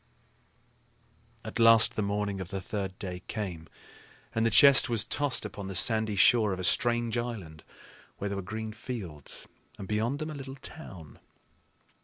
[1.45, 3.67] At last the morning of the third day came,
[4.33, 7.63] and the chest was tossed upon the sandy shore of a strange island
[8.17, 9.45] where there were green fields
[9.77, 11.19] and, beyond them, a little town.